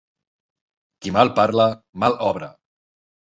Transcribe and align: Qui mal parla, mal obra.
Qui 1.03 1.11
mal 1.17 1.29
parla, 1.39 1.67
mal 2.05 2.17
obra. 2.31 2.49